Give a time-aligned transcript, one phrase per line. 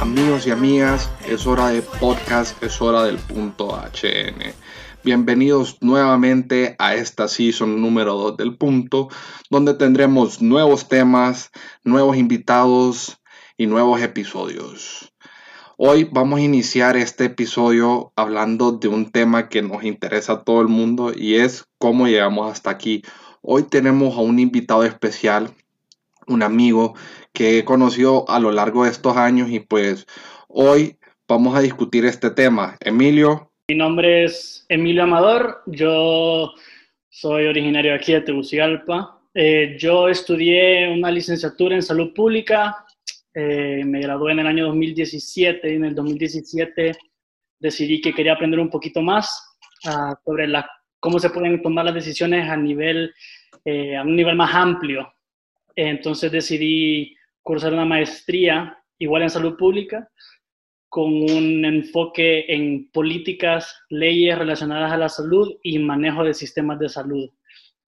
[0.00, 4.54] Amigos y amigas, es hora de podcast, es hora del punto HN.
[5.02, 9.08] Bienvenidos nuevamente a esta season número 2 del punto,
[9.48, 11.50] donde tendremos nuevos temas,
[11.82, 13.18] nuevos invitados
[13.56, 15.14] y nuevos episodios.
[15.78, 20.60] Hoy vamos a iniciar este episodio hablando de un tema que nos interesa a todo
[20.60, 23.02] el mundo y es cómo llegamos hasta aquí.
[23.40, 25.54] Hoy tenemos a un invitado especial,
[26.26, 26.94] un amigo
[27.32, 30.06] que he conocido a lo largo de estos años y pues
[30.46, 32.76] hoy vamos a discutir este tema.
[32.80, 36.54] Emilio, mi nombre es Emilio Amador, yo
[37.08, 39.22] soy originario aquí de Tegucigalpa.
[39.32, 42.84] Eh, yo estudié una licenciatura en salud pública,
[43.32, 46.96] eh, me gradué en el año 2017 y en el 2017
[47.60, 51.94] decidí que quería aprender un poquito más uh, sobre la, cómo se pueden tomar las
[51.94, 53.14] decisiones a, nivel,
[53.64, 55.14] eh, a un nivel más amplio.
[55.76, 60.10] entonces decidí cursar una maestría igual en salud pública
[60.90, 66.88] con un enfoque en políticas, leyes relacionadas a la salud y manejo de sistemas de
[66.88, 67.30] salud.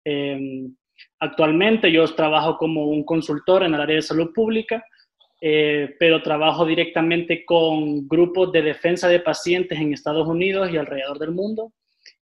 [0.04, 0.72] Em,
[1.18, 4.84] actualmente yo trabajo como un consultor en el área de salud pública,
[5.40, 11.18] eh, pero trabajo directamente con grupos de defensa de pacientes en Estados Unidos y alrededor
[11.18, 11.72] del mundo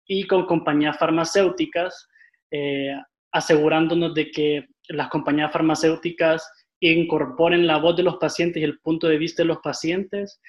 [0.06, 2.08] y con compañías farmacéuticas,
[2.50, 2.94] eh,
[3.32, 6.50] asegurándonos de que las compañías farmacéuticas
[6.80, 10.40] incorporen la voz de los pacientes y el punto de vista de los pacientes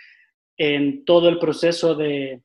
[0.64, 2.40] en todo el proceso de,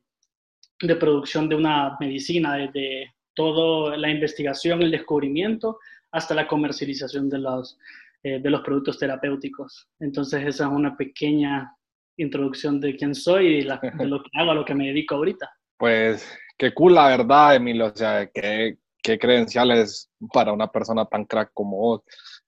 [0.81, 5.79] de producción de una medicina, desde toda la investigación, el descubrimiento,
[6.13, 7.79] hasta la comercialización de los,
[8.23, 9.91] eh, de los productos terapéuticos.
[10.01, 11.77] Entonces esa es una pequeña
[12.17, 13.65] introducción de quién soy y
[13.99, 15.51] de lo que hago, a lo que me dedico ahorita.
[15.77, 21.27] Pues qué cool la verdad, Emilio, o sea, qué, qué credenciales para una persona tan
[21.27, 22.01] crack como vos.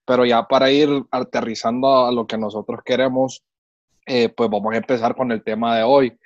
[0.03, 3.43] Pero ya para ir aterrizando a lo que nosotros queremos,
[4.05, 6.17] eh, pues vamos a empezar con el tema de hoy.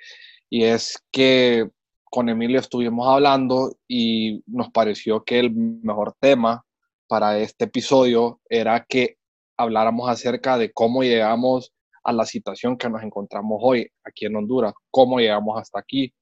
[0.50, 1.68] Y es que
[2.04, 6.64] con Emilio estuvimos hablando y nos pareció que el mejor tema
[7.08, 9.16] para este episodio era que
[9.56, 11.72] habláramos acerca de cómo llegamos
[12.04, 16.12] a la situación que nos encontramos hoy aquí en Honduras, cómo llegamos hasta aquí.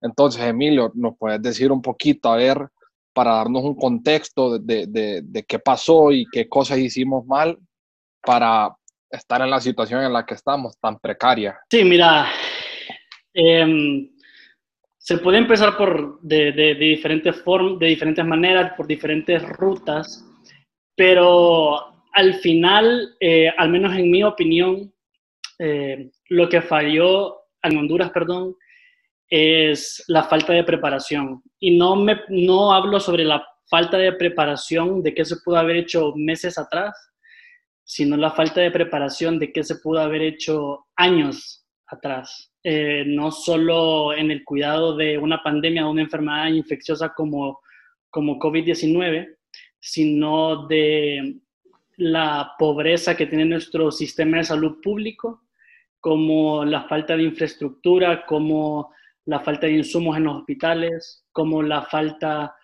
[0.00, 2.68] Entonces, Emilio, ¿nos puedes decir un poquito, a ver,
[3.12, 7.58] para darnos un contexto de, de, de qué pasó y qué cosas hicimos mal
[8.22, 8.76] para
[9.12, 11.60] estar en la situación en la que estamos, tan precaria?
[11.70, 12.26] Sí, mira,
[13.34, 14.10] em,
[14.98, 20.24] se puede empezar por de, diferentes formas, de diferentes maneras, por diferentes rutas,
[20.96, 24.92] pero al final, eh, al menos en mi opinión,
[25.58, 28.56] eh, lo que falló en Honduras, perdón,
[29.28, 31.42] es la falta de preparación.
[31.58, 35.76] Y no, me, no hablo sobre la falta de preparación de qué se pudo haber
[35.76, 36.92] hecho meses atrás,
[37.84, 42.52] sino la falta de preparación de qué se pudo haber hecho años atrás.
[42.64, 47.60] Eh, no solo en el cuidado de una pandemia o una enfermedad infecciosa como,
[48.08, 49.36] como COVID-19,
[49.80, 51.40] sino de
[51.96, 55.42] la pobreza que tiene nuestro sistema de salud público,
[56.00, 58.92] como la falta de infraestructura, como
[59.26, 62.54] la falta de insumos en los hospitales, como la falta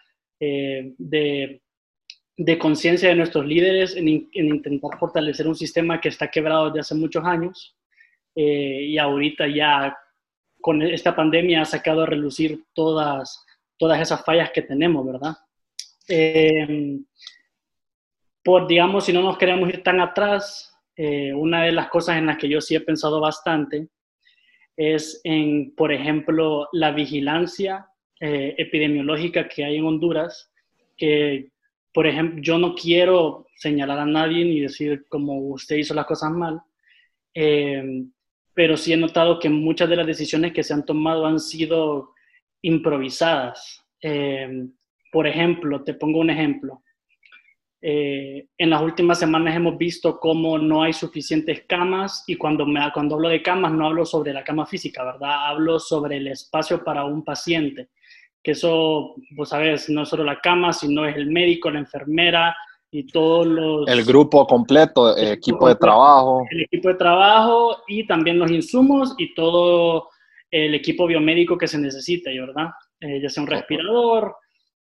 [0.41, 1.63] eh, de
[2.39, 6.95] de conciencia de nuestros líderes en, intentar fortalecer un sistema que está quebrado desde hace
[6.95, 7.77] muchos años
[8.37, 9.99] eh, y ahorita ya
[10.61, 13.45] con esta pandemia ha sacado a relucir todas,
[13.77, 15.35] todas esas fallas que tenemos, ¿verdad?
[16.09, 17.01] Eh,
[18.45, 22.27] por, digamos, si no nos queremos ir tan atrás, eh, una de las cosas en
[22.27, 23.89] las que yo sí he pensado bastante
[24.77, 27.89] es en, por ejemplo, la vigilancia
[28.21, 30.53] epidemiológica que hay en Honduras,
[30.97, 31.51] que
[31.99, 36.31] por ejemplo, yo no quiero señalar a nadie ni decir como usted hizo las cosas
[36.31, 36.61] mal,
[37.35, 38.05] eh,
[38.55, 42.15] pero sí he notado que muchas de las decisiones que se han tomado han sido
[42.63, 43.85] improvisadas.
[44.01, 44.69] Eh,
[45.11, 46.85] por ejemplo, te pongo un ejemplo.
[47.83, 52.81] Eh, en las últimas semanas hemos visto cómo no hay suficientes camas y cuando, me,
[52.95, 55.49] cuando hablo de camas no hablo sobre la cama física, ¿verdad?
[55.49, 57.89] Hablo sobre el espacio para un paciente
[58.43, 62.57] que eso, pues sabes, no solo la cama, sino es el médico, la enfermera
[62.91, 63.89] y todos los...
[63.89, 66.45] El grupo completo, el equipo de trabajo.
[66.51, 70.09] El equipo de trabajo y también los insumos y todo
[70.51, 72.71] el equipo biomédico que se necesita, ¿verdad?
[73.01, 74.37] Eh, ya sea un respirador,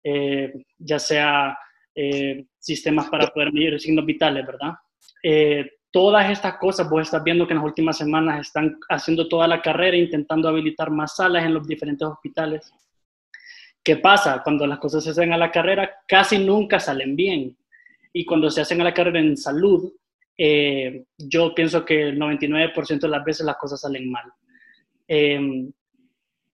[0.03, 1.57] eh, ya sea
[1.95, 4.73] eh, sistemas para poder medir signos vitales, ¿verdad?
[5.91, 9.59] todas estas cosas, vos estás viendo que en las últimas semanas están haciendo toda la
[9.59, 12.71] carrera, intentando habilitar más salas en los diferentes hospitales.
[13.89, 14.41] ¿Qué pasa?
[14.43, 17.57] Cuando las cosas se hacen a la carrera, casi nunca salen bien.
[18.13, 19.91] Y cuando se hacen a la carrera en salud,
[20.37, 24.31] eh, yo pienso que el 99% de las veces las cosas salen mal.
[25.07, 25.71] Em,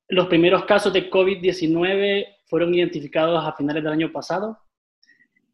[0.07, 4.57] los primeros casos de COVID-19 fueron identificados a finales del año pasado.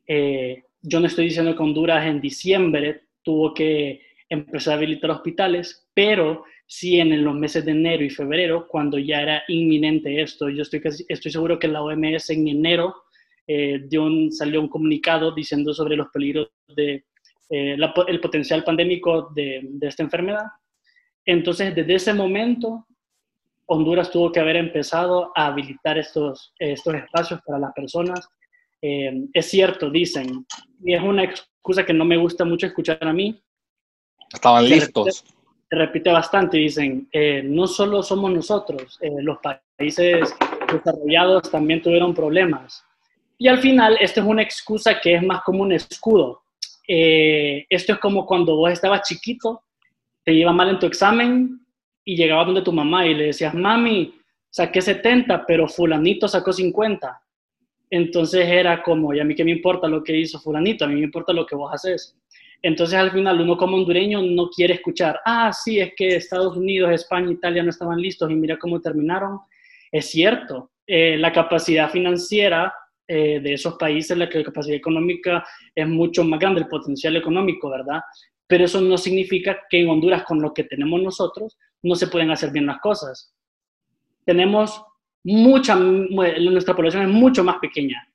[0.05, 5.89] Eh, yo no estoy diciendo que Honduras en diciembre tuvo que empezar a habilitar hospitales,
[5.95, 10.47] pero sí en los meses de enero y febrero, cuando ya era inminente esto.
[10.47, 12.95] Yo estoy, estoy seguro que la OMS en enero
[13.45, 17.03] eh, un, salió un comunicado diciendo sobre los peligros de
[17.49, 17.75] eh,
[18.07, 20.45] el potencial pandémico de, de, esta enfermedad.
[21.25, 22.87] Entonces, desde ese momento,
[23.65, 28.29] Honduras tuvo que haber empezado a habilitar estos, estos espacios para las personas.
[28.81, 30.45] Eh, es cierto, dicen,
[30.85, 33.43] y es una excusa que no me gusta mucho escuchar a mí.
[34.33, 35.25] Estaban listos.
[35.71, 39.37] Repite bastante, dicen, eh, no solo somos nosotros, eh, los
[39.77, 40.35] países
[40.71, 42.83] desarrollados también tuvieron problemas.
[43.37, 46.41] Y al final, esta es una excusa que es más como un escudo.
[46.87, 49.63] Eh, esto es como cuando vos estabas chiquito,
[50.25, 51.65] te iba mal en tu examen
[52.03, 54.13] y llegabas donde tu mamá y le decías, mami,
[54.49, 57.21] saqué 70, pero fulanito sacó 50.
[57.89, 60.95] Entonces era como, y a mí qué me importa lo que hizo fulanito, a mí
[60.95, 62.17] me importa lo que vos haces.
[62.61, 66.91] Entonces al final uno como hondureño no quiere escuchar, ah, sí, es que Estados Unidos,
[66.91, 69.39] España, Italia no estaban listos y mira cómo terminaron.
[69.91, 72.73] Es cierto, eh, la capacidad financiera
[73.07, 75.43] eh, de esos países, la capacidad económica
[75.73, 78.01] es mucho más grande, el potencial económico, ¿verdad?
[78.45, 82.31] Pero eso no significa que en Honduras, con lo que tenemos nosotros, no se pueden
[82.31, 83.33] hacer bien las cosas.
[84.25, 84.83] Tenemos
[85.23, 88.05] mucha, nuestra población es mucho más pequeña.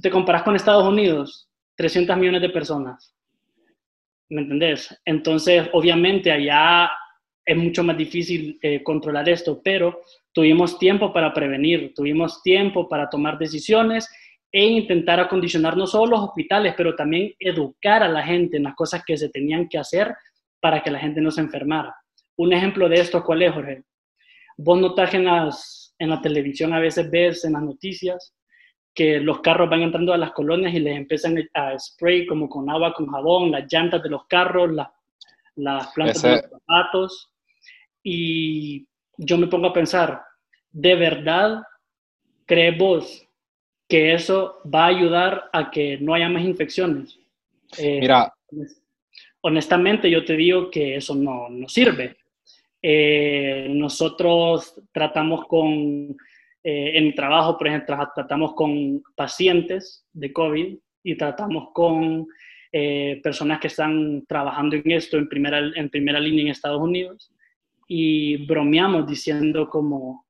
[0.00, 3.15] Te comparas con Estados Unidos, 300 millones de personas.
[4.28, 5.00] ¿Me entendés?
[5.04, 6.90] Entonces, obviamente allá
[7.44, 10.00] es mucho más difícil eh, controlar esto, pero
[10.32, 14.10] tuvimos tiempo para prevenir, tuvimos tiempo para tomar decisiones
[14.50, 18.74] e intentar acondicionar no solo los hospitales, pero también educar a la gente en las
[18.74, 20.14] cosas que se tenían que hacer
[20.60, 21.94] para que la gente no se enfermara.
[22.36, 23.84] Un ejemplo de esto, ¿cuál es, Jorge?
[24.56, 25.26] Vos notas en
[25.98, 28.35] en la televisión a veces ves en las noticias
[28.96, 32.68] que los carros van entrando a las colonias y les empiezan a spray como con
[32.70, 34.74] agua, con jabón, las llantas de los carros,
[35.54, 37.30] las plantas de los zapatos.
[38.02, 38.86] Y
[39.18, 40.22] yo me pongo a pensar,
[40.72, 41.62] ¿de verdad
[42.46, 43.28] crees vos
[43.86, 47.18] que eso va a ayudar a que no haya más infecciones?
[47.76, 48.32] Eh, Mira.
[49.42, 52.16] Honestamente, yo te digo que eso no, no sirve.
[52.80, 56.16] Eh, nosotros tratamos con,
[56.68, 62.26] eh, en trabajo, por ejemplo, tratamos con pacientes de COVID y tratamos con
[62.72, 67.32] eh, personas que están trabajando en esto en primera, en primera línea en Estados Unidos
[67.86, 70.26] y bromeamos diciendo como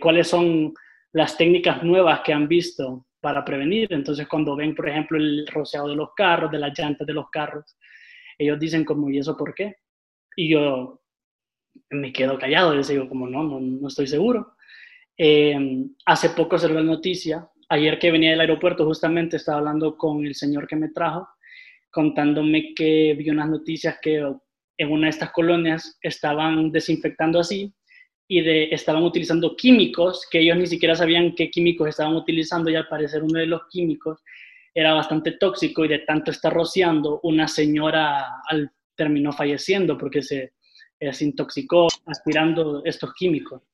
[0.00, 0.74] cuáles son
[1.12, 3.92] las técnicas nuevas que han visto para prevenir.
[3.92, 7.30] Entonces, cuando ven, por ejemplo, el rociado de los carros, de las llantas de los
[7.30, 7.76] carros,
[8.38, 9.76] ellos dicen como, ¿y eso por qué?
[10.36, 11.00] Y yo,
[11.90, 14.54] me quedo callado, les digo como no, no, no estoy seguro.
[15.22, 15.54] Eh,
[16.06, 20.34] hace poco se la noticia, ayer que venía del aeropuerto justamente estaba hablando con el
[20.34, 21.28] señor que me trajo,
[21.90, 24.16] contándome que vio unas noticias que
[24.78, 27.70] en una de estas colonias estaban desinfectando así
[28.26, 32.76] y de, estaban utilizando químicos que ellos ni siquiera sabían qué químicos estaban utilizando y
[32.76, 34.22] al parecer uno de los químicos
[34.72, 40.54] era bastante tóxico y de tanto estar rociando, una señora al, terminó falleciendo porque se,
[40.98, 43.69] se intoxicó aspirando estos químicos.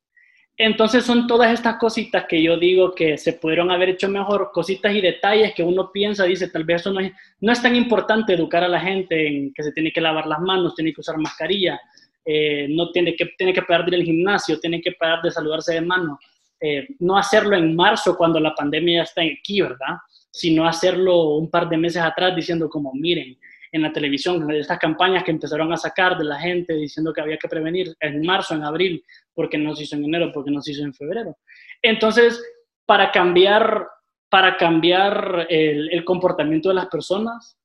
[0.59, 4.95] Entonces son todas estas cositas que yo digo que se pudieron haber hecho mejor, cositas
[4.95, 8.33] y detalles que uno piensa, dice, tal vez eso no es, no es tan importante
[8.33, 11.19] educar a la gente en que se tiene que lavar las manos, tiene que usar
[11.19, 11.79] mascarilla,
[12.25, 15.31] eh, no tiene que, tiene que parar de ir al gimnasio, tiene que parar de
[15.31, 16.19] saludarse de mano.
[16.59, 19.99] Eh, no hacerlo en marzo cuando la pandemia ya está aquí, ¿verdad?
[20.31, 23.37] Sino hacerlo un par de meses atrás diciendo como, miren,
[23.77, 27.37] en la televisión, estas campañas que empezaron a sacar de la gente diciendo que había
[27.37, 29.05] que prevenir en marzo, en abril,
[29.35, 31.37] porque no se hizo en enero, porque no se hizo en febrero.
[31.83, 32.43] Entonces,
[32.85, 33.87] para cambiar,
[34.29, 37.59] para cambiar el, el comportamiento de las personas,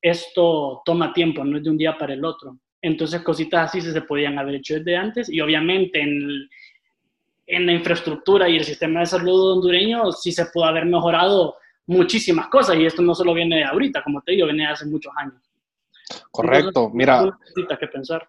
[0.00, 2.58] esto toma tiempo, no es de un día para el otro.
[2.80, 6.48] Entonces, cositas así se podían haber hecho desde antes y obviamente en,
[7.46, 11.56] en la infraestructura y el sistema de salud hondureño sí se pudo haber mejorado
[11.86, 14.86] muchísimas cosas y esto no solo viene de ahorita, como te digo, viene de hace
[14.86, 15.40] muchos años.
[16.30, 17.38] Correcto, mira.
[17.54, 18.28] que pensar.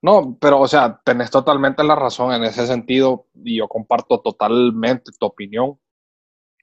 [0.00, 5.12] No, pero o sea, tenés totalmente la razón en ese sentido y yo comparto totalmente
[5.18, 5.78] tu opinión.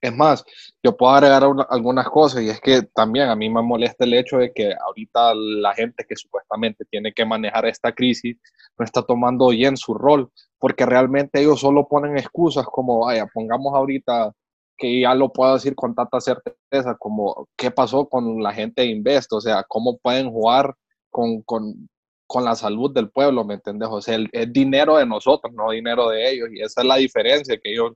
[0.02, 0.46] Es más,
[0.82, 4.38] yo puedo agregar algunas cosas y es que también a mí me molesta el hecho
[4.38, 8.38] de que ahorita la gente que supuestamente tiene que manejar esta crisis
[8.78, 13.74] no está tomando bien su rol, porque realmente ellos solo ponen excusas como, vaya, pongamos
[13.74, 14.34] ahorita
[14.80, 18.88] que ya lo puedo decir con tanta certeza, como qué pasó con la gente de
[18.88, 20.74] Invest, o sea, cómo pueden jugar
[21.12, 21.90] con, con,
[22.26, 23.90] con la salud del pueblo, ¿me entiendes?
[23.92, 27.60] O sea, es dinero de nosotros, no dinero de ellos, y esa es la diferencia
[27.62, 27.92] que ellos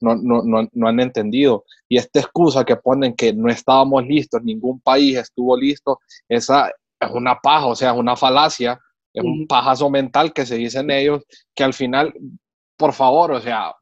[0.00, 1.64] no, no, no, no, han entendido.
[1.88, 6.68] Y esta excusa que ponen que no estábamos listos, ningún país estuvo listo, esa
[7.00, 8.80] es una paja, o sea, es una falacia,
[9.12, 11.22] es un pajazo mental que se dicen ellos,
[11.54, 12.12] que al final,
[12.76, 13.72] por favor, o sea,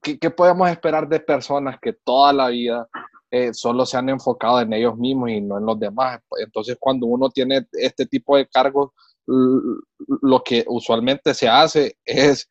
[0.00, 2.88] ¿qué, podemos esperar de personas que toda la vida
[3.30, 6.20] eh, solo se han enfocado en ellos mismos y no en los demás?
[6.38, 8.90] Entonces, cuando uno tiene este tipo de cargos,
[9.26, 12.48] lo que usualmente se hace es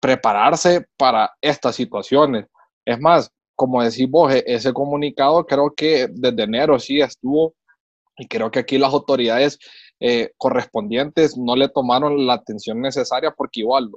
[0.00, 2.46] prepararse para estas situaciones.
[2.84, 7.54] Es más, como decís vos, e, ese comunicado creo que desde enero sí estuvo
[8.16, 9.58] y creo que aquí las autoridades
[10.00, 13.90] eh, correspondientes no le tomaron la atención necesaria porque igual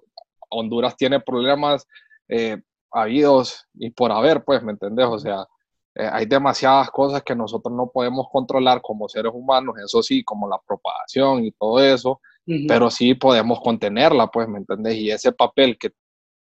[0.49, 1.87] Honduras tiene problemas
[2.27, 2.61] eh,
[2.91, 5.05] habidos y por haber, pues, ¿me entendés?
[5.07, 5.47] O sea,
[5.95, 10.47] eh, hay demasiadas cosas que nosotros no podemos controlar como seres humanos, eso sí, como
[10.47, 12.21] la propagación y todo eso,
[12.67, 14.95] pero sí podemos contenerla, pues, ¿me entendés?
[14.95, 15.91] Y ese papel que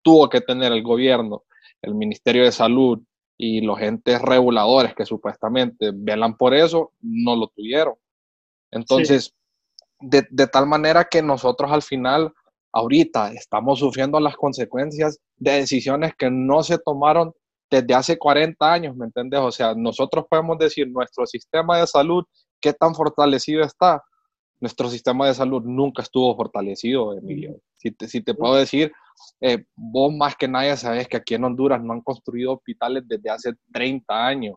[0.01, 1.43] tuvo que tener el gobierno,
[1.81, 2.99] el Ministerio de Salud
[3.37, 7.95] y los entes reguladores que supuestamente velan por eso, no lo tuvieron.
[8.69, 9.33] Entonces,
[9.99, 12.33] de, de tal manera que nosotros al final
[12.73, 17.31] ahorita estamos sufriendo las consecuencias de decisiones que no se tomaron
[17.69, 19.39] desde hace 40 años, ¿me entiendes?
[19.39, 22.23] O sea, nosotros podemos decir, nuestro sistema de salud,
[22.59, 24.03] ¿qué tan fortalecido está?
[24.59, 27.59] Nuestro sistema de salud nunca estuvo fortalecido, Emilio.
[27.77, 28.91] Si te, si te puedo decir,
[29.41, 33.29] eh, vos más que nadie sabes que aquí en Honduras no han construido hospitales desde
[33.29, 34.55] hace 30 años.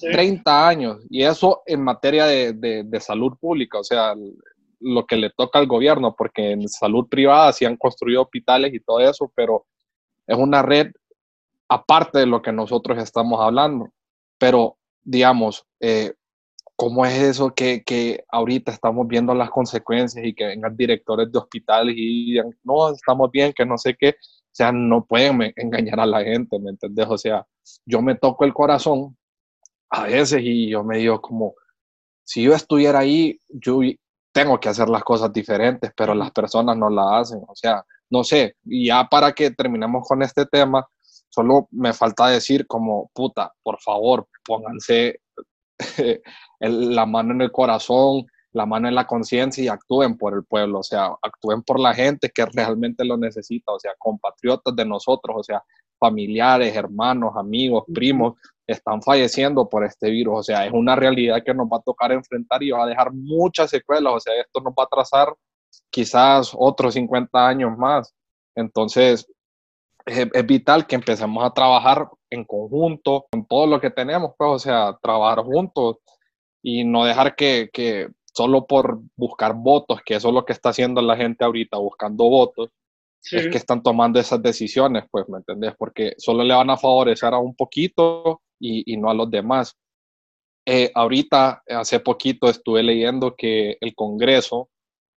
[0.00, 0.98] 30 años.
[1.10, 4.14] Y eso en materia de, de, de salud pública, o sea,
[4.84, 8.80] lo que le toca al gobierno, porque en salud privada sí han construido hospitales y
[8.80, 9.66] todo eso, pero
[10.26, 10.92] es una red
[11.68, 13.88] aparte de lo que nosotros estamos hablando.
[14.38, 16.12] Pero, digamos, eh,
[16.76, 21.38] ¿cómo es eso que, que, ahorita estamos viendo las consecuencias y que vengan directores de
[21.38, 24.10] hospitales y digan, no, estamos bien, que no sé qué?
[24.10, 27.06] O sea, no pueden engañar a la gente, ¿me entiendes?
[27.08, 27.46] O sea,
[27.86, 29.16] yo me toco el corazón
[29.90, 31.54] a veces y yo me digo como,
[32.24, 33.80] si yo estuviera ahí, yo
[34.34, 37.40] tengo que hacer las cosas diferentes, pero las personas no la hacen.
[37.46, 40.84] O sea, no sé, y ya para que terminemos con este tema,
[41.30, 45.20] solo me falta decir como, puta, por favor, pónganse
[46.58, 50.78] la mano en el corazón, la mano en la conciencia y actúen por el pueblo,
[50.78, 55.36] o sea, actúen por la gente que realmente lo necesita, o sea, compatriotas de nosotros,
[55.38, 55.62] o sea,
[55.98, 58.34] familiares, hermanos, amigos, primos,
[58.66, 60.40] están falleciendo por este virus.
[60.40, 63.12] O sea, es una realidad que nos va a tocar enfrentar y va a dejar
[63.12, 64.12] muchas secuelas.
[64.14, 65.34] O sea, esto nos va a trazar
[65.90, 68.14] quizás otros 50 años más.
[68.54, 69.26] Entonces,
[70.06, 74.58] es, vital que empecemos a trabajar en conjunto, con todo lo que tenemos, pues, o
[74.58, 75.96] sea, trabajar juntos
[76.62, 80.70] y no dejar que, que solo por buscar votos, que eso es lo que está
[80.70, 82.70] haciendo la gente ahorita, buscando votos,
[83.30, 85.74] es que están tomando esas decisiones, pues, ¿me entendés?
[85.78, 89.76] Porque solo le van a favorecer a un poquito y, no a los demás.
[90.66, 94.68] Eh, ahorita, hace poquito, estuve leyendo que el Congreso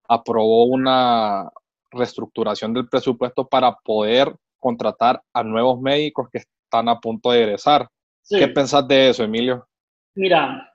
[0.07, 1.49] aprobó una
[1.91, 7.89] reestructuración del presupuesto para poder contratar a nuevos médicos que están a punto de egresar.
[8.29, 9.67] ¿Qué pensás de eso, Emilio?
[10.15, 10.73] Mira,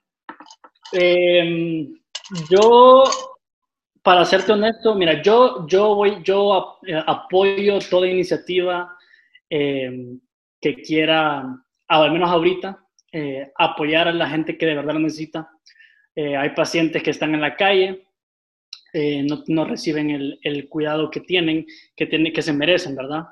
[0.93, 2.02] em,
[2.51, 3.05] yo,
[4.03, 8.97] para serte honesto, mira, yo, yo, voy, yo eh, apoyo toda iniciativa
[9.49, 10.21] em,
[10.61, 11.62] que quiera
[12.01, 12.79] al menos ahorita,
[13.12, 15.51] eh, apoyar a la gente que de verdad lo necesita.
[16.15, 18.07] Eh, hay pacientes que están en la calle,
[18.93, 23.27] eh, no, no, reciben el, el, cuidado que tienen, que, tienen, que se merecen, ¿verdad?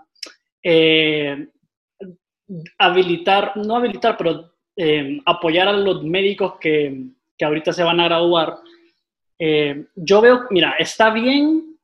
[2.79, 4.53] habilitar, no habilitar, pero
[5.25, 8.57] apoyar a los médicos que, que, ahorita se van a graduar.
[9.97, 11.79] Yo veo, mira, está bien,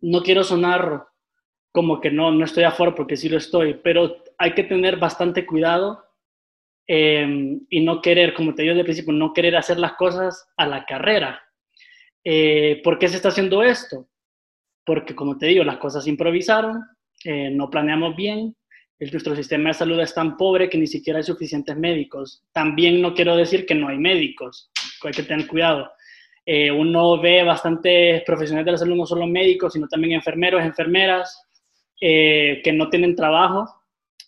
[0.00, 1.06] no quiero sonar
[1.72, 4.96] como que no, no estoy a favor porque sí lo estoy, pero hay que tener
[4.96, 6.04] bastante cuidado
[6.86, 10.48] em, y no querer, como te digo desde el principio, no querer hacer las cosas
[10.56, 11.42] a la carrera.
[12.24, 14.08] Eh, ¿Por qué se está haciendo esto?
[14.84, 16.82] Porque, como te digo, las cosas se improvisaron,
[17.24, 18.56] eh, no planeamos bien,
[18.98, 22.42] el, nuestro sistema de salud es tan pobre que ni siquiera hay suficientes médicos.
[22.52, 24.70] También no quiero decir que no hay médicos,
[25.08, 25.90] hay que tener cuidado.
[26.44, 31.46] Eh, uno ve bastantes profesionales de la salud, no solo médicos, sino también enfermeros, enfermeras,
[32.00, 33.76] eh, que no tienen trabajo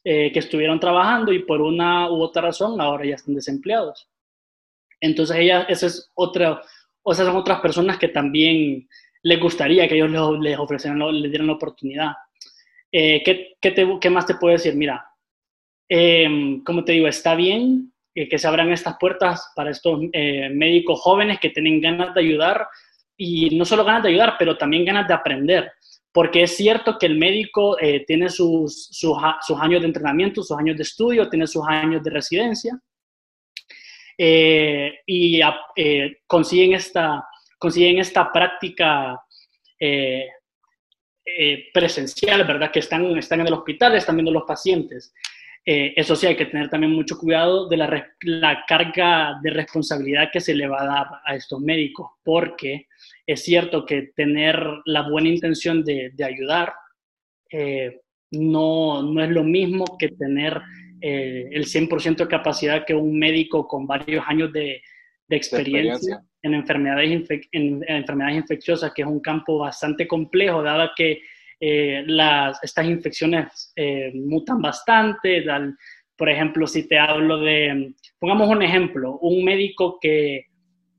[0.05, 4.09] que estuvieron trabajando y por una u otra razón ahora ya están desempleados.
[5.01, 6.61] Entonces, ella, esa es otra,
[7.03, 8.89] o esas son otras personas que también
[9.23, 10.11] les gustaría que ellos
[10.41, 12.13] les, ofrecieran, les dieran la oportunidad.
[12.91, 14.75] Eh, ¿qué, qué, te, ¿qué, más te puedo decir?
[14.75, 15.05] Mira,
[15.89, 20.49] eh, como te digo, está bien eh, que se abran estas puertas para estos eh,
[20.51, 22.67] médicos jóvenes que tienen ganas de ayudar
[23.17, 25.73] y no solo ganas de ayudar, pero también ganas de aprender.
[26.13, 27.77] Porque es cierto que el médico
[28.07, 32.11] tiene sus, sus, sus, años de entrenamiento, sus años de estudio, tiene sus años de
[32.11, 32.79] residencia
[34.19, 35.41] y
[36.27, 37.27] consiguen esta,
[37.59, 39.19] consiguen esta práctica
[39.85, 40.29] eh,
[41.25, 42.71] eh, presencial, ¿verdad?
[42.71, 45.13] Que están, están en el hospital, están viendo los pacientes.
[45.65, 50.31] Eh, eso sí, hay que tener también mucho cuidado de la, la, carga de responsabilidad
[50.33, 52.89] que se le va a dar a estos médicos, porque
[53.27, 56.73] es cierto que tener la buena intención de, de ayudar
[58.31, 60.59] no, no, es lo mismo que tener
[61.03, 64.81] el 100% de capacidad que un médico con varios años de,
[65.33, 71.23] de experiencia, En, enfermedades en, enfermedades infecciosas, que es un campo bastante complejo, dado que
[71.65, 75.45] eh, las, estas infecciones eh, mutan bastante.
[76.17, 80.47] por ejemplo, si te hablo de, pongamos un ejemplo, un médico que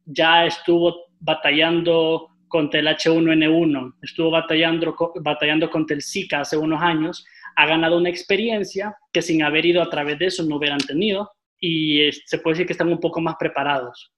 [0.06, 7.26] ya estuvo batallando contra el H1N1, estuvo batallando, batallando contra el Zika hace unos años,
[7.58, 11.30] ha ganado una experiencia que sin haber ido a través de eso no hubieran tenido
[11.60, 14.14] y se puede decir que están un poco más preparados.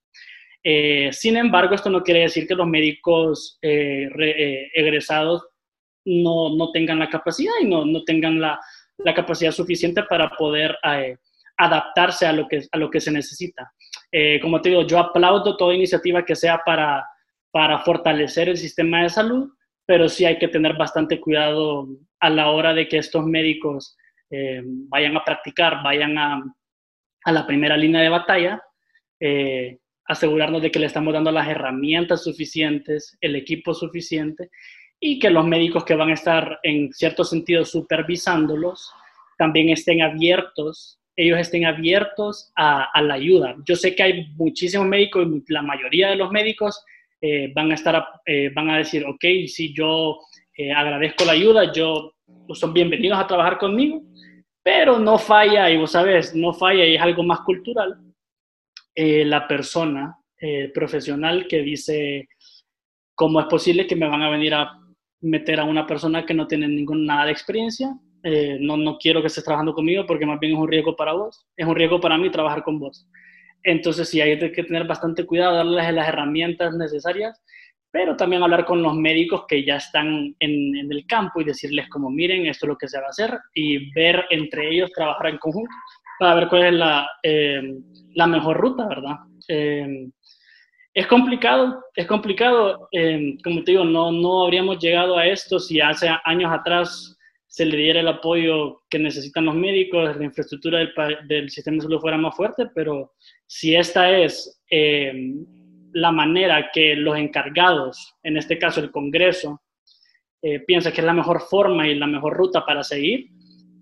[0.64, 5.48] Eh, sin embargo, esto no quiere decir que los médicos eh, eh, egresados
[6.06, 8.60] no, no, tengan la capacidad y no, no tengan la,
[8.98, 10.78] la, capacidad suficiente para poder
[11.58, 13.72] adaptarse a lo, que, a lo que se necesita.
[14.42, 17.06] como te digo, yo aplaudo toda iniciativa que sea para,
[17.52, 19.50] para fortalecer el sistema de salud,
[19.86, 21.88] pero sí hay que tener bastante cuidado
[22.20, 23.98] a la hora de que estos médicos
[24.90, 26.42] vayan a practicar, vayan a,
[27.26, 28.64] a la primera línea de batalla,
[29.20, 34.50] eh, asegurarnos de que le estamos dando las herramientas suficientes, el equipo suficiente
[35.08, 38.92] y que los médicos que van a estar en cierto sentido supervisándolos
[39.38, 43.56] también estén abiertos, ellos estén abiertos a, la ayuda.
[43.68, 46.84] Yo sé que hay muchísimos médicos y la mayoría de los médicos
[47.22, 50.20] eh, van, a estar, eh, van a decir, ok, si yo
[50.76, 52.14] agradezco la ayuda, yo,
[52.48, 54.02] pues, son bienvenidos a trabajar conmigo,
[54.64, 57.98] pero no falla, y vos sabes, no falla y es algo más cultural,
[58.96, 62.30] eh, la persona eh, profesional que dice,
[63.14, 64.80] ¿cómo es posible que me van a venir a
[65.26, 67.96] meter a una persona que no tiene ningún, nada de experiencia?
[68.24, 71.14] Eh, no, no quiero que estés trabajando conmigo porque más bien es un riesgo para
[71.14, 73.08] vos, es un riesgo para mí trabajar con vos.
[73.64, 77.42] Entonces sí, hay que tener bastante cuidado, darles las herramientas necesarias
[77.96, 82.10] pero también hablar con los médicos que ya están en, el campo y decirles como,
[82.10, 85.38] miren, esto es lo que se va a hacer y ver entre ellos, trabajar en
[85.38, 85.74] conjunto
[86.20, 87.62] para ver cuál es la, eh,
[88.16, 89.16] la mejor ruta, ¿verdad?
[89.48, 90.10] Eh,
[90.96, 95.82] es complicado, es complicado, eh, como te digo, no, no habríamos llegado a esto si
[95.82, 100.80] hace años atrás se le diera el apoyo que necesitan los médicos, la infraestructura
[101.28, 103.14] del, sistema de salud fuera más fuerte, pero
[103.46, 104.62] si esta es
[105.92, 109.62] la manera que los encargados, en este caso el Congreso,
[110.42, 113.32] eh, piensa que es la mejor forma y la mejor ruta para seguir,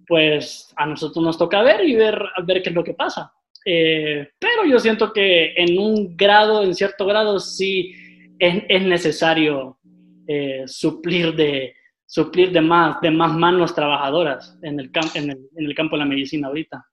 [0.07, 3.31] pues a nosotros nos toca ver y ver, ver qué es lo que pasa.
[3.65, 7.93] Eh, pero yo siento que en un grado, en cierto grado, sí
[8.39, 9.79] es, es necesario
[10.27, 11.73] eh, suplir, de,
[12.05, 15.99] suplir de, más, de más manos trabajadoras en el, en, el, en el campo de
[15.99, 16.85] la medicina ahorita.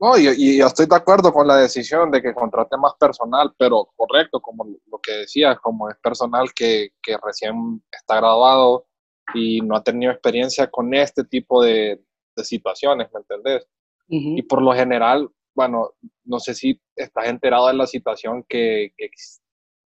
[0.00, 3.90] No, y, y, estoy de acuerdo con la decisión de que contrate más personal, pero
[3.96, 8.86] correcto, como lo que decías, como es personal que, que recién está graduado
[9.34, 12.00] y no ha tenido experiencia con este tipo de,
[12.36, 13.66] de situaciones, ¿me entendés?
[14.10, 15.90] Y por lo general, bueno,
[16.24, 19.10] no sé si estás enterado de la situación que, que,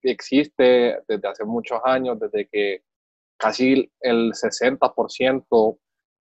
[0.04, 2.84] existe desde hace muchos años, desde que
[3.38, 5.80] casi el 60%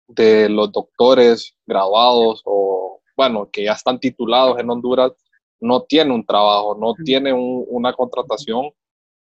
[0.09, 5.12] de los doctores graduados o bueno, que ya están titulados en Honduras,
[5.61, 8.71] no tiene un trabajo, no tiene una contratación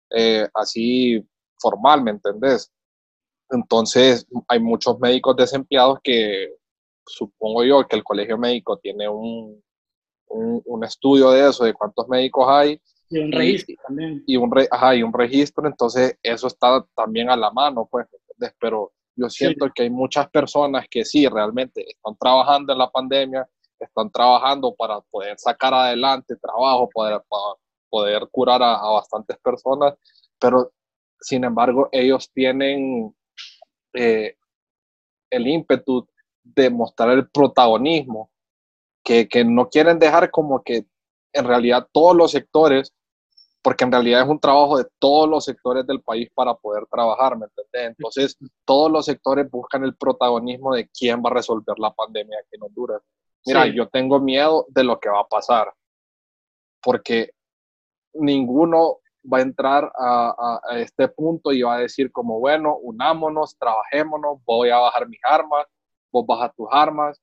[0.09, 1.23] eh, así
[1.59, 2.71] formal, ¿me entendés?
[3.51, 6.55] Entonces, hay muchos médicos desempleados que
[7.05, 9.61] supongo yo que el colegio médico tiene un,
[10.29, 12.79] un, estudio de eso, de cuántos médicos hay.
[13.09, 14.23] Y un registro también.
[14.25, 18.55] Y un, ajá, y un registro, entonces eso está también a la mano, pues, ¿entendés?
[18.59, 23.47] Pero yo siento que hay muchas personas que sí, realmente están trabajando en la pandemia,
[23.79, 27.55] están trabajando para poder sacar adelante trabajo, poder, para
[27.89, 29.95] poder curar a, bastantes personas,
[30.39, 30.71] pero
[31.19, 33.13] sin embargo ellos tienen
[33.93, 34.35] eh,
[35.29, 36.07] el ímpetu
[36.43, 38.31] de mostrar el protagonismo,
[39.09, 40.85] que, que no quieren dejar como que
[41.33, 42.93] en realidad todos los sectores,
[43.63, 47.35] porque en realidad es un trabajo de todos los sectores del país para poder trabajar,
[47.35, 47.95] ¿me entiendes?
[47.97, 52.49] Entonces, todos los sectores buscan el protagonismo de quién va a resolver la pandemia aquí
[52.51, 53.01] en Honduras.
[53.47, 55.73] Mira, yo tengo miedo de lo que va a pasar,
[56.79, 57.31] porque
[58.13, 63.57] ninguno va a entrar a, a, este punto y va a decir como, bueno, unámonos,
[63.57, 65.65] trabajémonos, voy a bajar mis armas,
[66.11, 67.19] vos bajas tus armas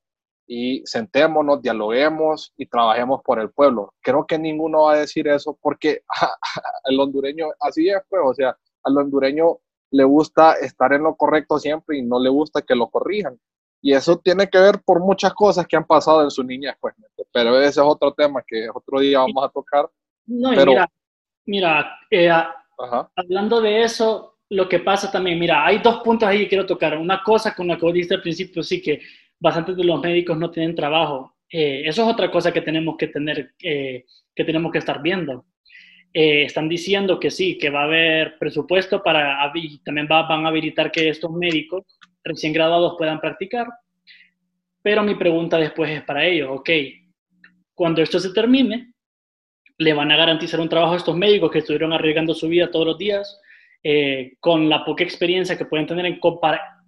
[0.46, 3.92] y sentémonos, dialoguemos y trabajemos por el pueblo.
[4.00, 6.02] Creo que ninguno va a decir eso porque
[6.84, 9.58] el hondureño así es, pues, o sea, al hondureño
[9.90, 13.38] le gusta estar en lo correcto siempre y no le gusta que lo corrijan.
[13.82, 16.94] Y eso tiene que ver por muchas cosas que han pasado en su niñez, pues,
[17.32, 19.88] pero ese es otro tema que otro día vamos a tocar.
[20.26, 20.90] No, pero, mira,
[21.46, 22.28] Mira, eh,
[23.14, 26.98] hablando de eso, lo que pasa también, mira, hay dos puntos ahí que quiero tocar.
[26.98, 29.00] Una cosa con la que vos dijiste al principio, sí, que
[29.38, 31.34] bastantes de los médicos no tienen trabajo.
[31.50, 35.46] Eh, eso es otra cosa que tenemos que tener, eh, que tenemos que estar viendo.
[36.12, 40.90] están diciendo que sí, que va a haber presupuesto para, y también van a habilitar
[40.90, 41.84] que estos médicos
[42.24, 43.66] recién graduados puedan practicar.
[44.82, 46.70] Pero mi pregunta después es para ellos, ok,
[47.74, 48.94] cuando esto se termine,
[49.78, 52.86] le van a garantizar un trabajo a estos médicos que estuvieron arriesgando su vida todos
[52.86, 53.40] los días,
[53.82, 56.18] eh, con la poca experiencia que pueden tener en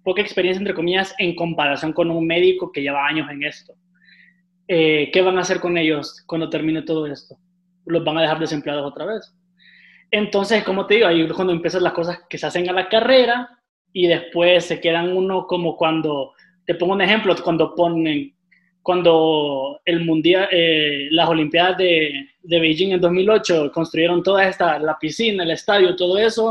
[0.09, 3.75] poca experiencia entre comillas en comparación con un médico que lleva años en esto.
[4.67, 7.37] Eh, ¿Qué van a hacer con ellos cuando termine todo esto?
[7.85, 9.31] Los van a dejar desempleados otra vez.
[10.09, 12.89] Entonces, como te digo, ahí es cuando empiezan las cosas que se hacen a la
[12.89, 13.49] carrera
[13.93, 16.33] y después se quedan uno como cuando,
[16.65, 18.33] te pongo un ejemplo, cuando ponen
[18.81, 24.97] cuando el mundial, eh, las Olimpiadas de, de, Beijing en 2008 construyeron toda esta, la
[24.97, 26.49] piscina, el estadio, todo eso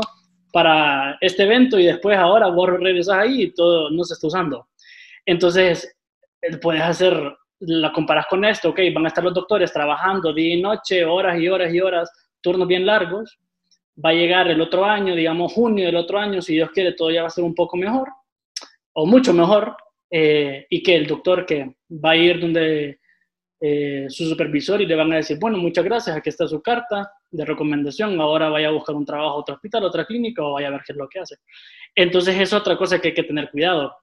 [0.51, 4.67] para este evento y después ahora vos regresas ahí y todo no se está usando.
[5.25, 5.95] Entonces,
[6.41, 7.15] eh, puedes hacer,
[7.59, 11.39] la comparas con esto, ok, van a estar los doctores trabajando día y noche, horas
[11.39, 13.37] y horas y horas, turnos bien largos,
[14.03, 17.11] va a llegar el otro año, digamos junio del otro año, si Dios quiere, todo
[17.11, 18.09] ya va a ser un poco mejor,
[18.93, 19.75] o mucho mejor,
[20.09, 22.99] eh, y que el doctor que va a ir donde
[23.61, 27.11] eh, su supervisor y le van a decir, bueno, muchas gracias, aquí está su carta
[27.31, 30.67] de recomendación, ahora vaya a buscar un trabajo a otro hospital, otra clínica o vaya
[30.67, 31.35] a ver qué es lo que hace.
[31.95, 33.95] Entonces es otra cosa que hay que tener cuidado.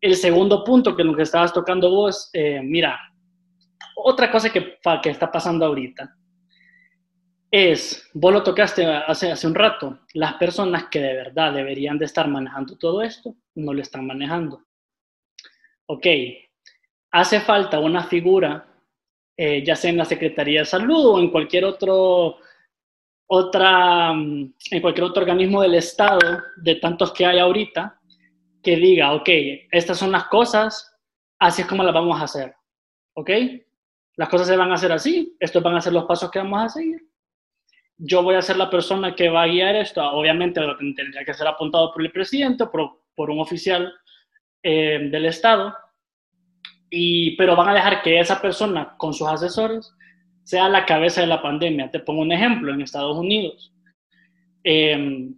[0.00, 2.98] El segundo punto que lo que estabas tocando vos, eh, mira,
[3.96, 6.16] otra cosa que, que está pasando ahorita
[7.50, 12.06] es, vos lo tocaste hace, hace un rato, las personas que de verdad deberían de
[12.06, 14.64] estar manejando todo esto, no lo están manejando
[15.86, 16.06] ok,
[17.10, 18.66] hace falta una figura,
[19.36, 22.38] eh, ya sea en la Secretaría de Salud o en cualquier otro,
[23.26, 27.98] otra, mm, en cualquier otro organismo del Estado, de tantos que hay ahorita,
[28.62, 29.28] que diga, ok,
[29.70, 30.96] estas son las cosas,
[31.38, 32.54] así es como las vamos a hacer,
[33.14, 33.30] ¿ok?
[34.16, 36.64] Las cosas se van a hacer así, estos van a ser los pasos que vamos
[36.64, 37.00] a seguir.
[37.96, 40.60] Yo voy a ser la persona que va a guiar esto, obviamente
[40.96, 43.92] tendría que ser apuntado por el presidente por, por un oficial
[44.62, 45.74] eh, del Estado,
[46.90, 49.94] y, pero van a dejar que esa persona con sus asesores
[50.44, 51.90] sea la cabeza de la pandemia.
[51.90, 53.72] Te pongo un ejemplo, en Estados Unidos,
[54.62, 55.28] eh,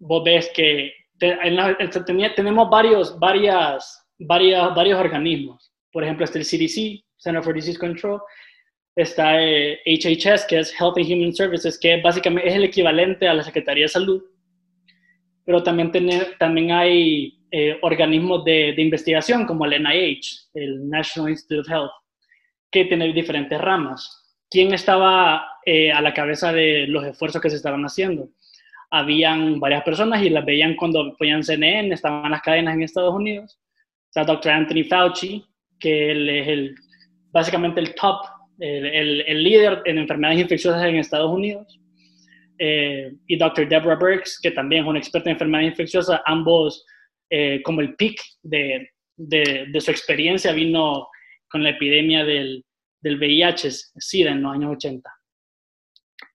[0.00, 5.72] vos ves que tenemos varios, varias, varias, varios organismos.
[5.92, 8.20] Por ejemplo, está el CDC, Center for Disease Control,
[8.94, 13.34] está HHS, eh, que es Health and Human Services, que básicamente es el equivalente a
[13.34, 14.22] la Secretaría de Salud,
[15.44, 15.90] pero también,
[16.38, 21.90] también hay eh, organismos de, investigación como el NIH, el National Institute of Health,
[22.70, 24.27] que tienen diferentes ramas.
[24.50, 28.30] ¿Quién estaba eh, a la cabeza de los esfuerzos que se estaban haciendo?
[28.90, 33.58] Habían varias personas y las veían cuando ponían CNN, estaban las cadenas en Estados Unidos.
[34.08, 34.52] O sea, Dr.
[34.52, 35.44] Anthony Fauci,
[35.78, 36.74] que él es el,
[37.30, 38.24] básicamente el top,
[38.58, 41.78] el, el, líder en enfermedades infecciosas en Estados Unidos.
[42.58, 43.68] Eh, y Dr.
[43.68, 46.84] Deborah Birx, que también es una experta en enfermedades infecciosas, ambos
[47.30, 51.08] eh, como el pic de, de, su experiencia vino
[51.50, 52.64] con la epidemia del,
[53.00, 55.10] del VIH, SIDA, en los años 80.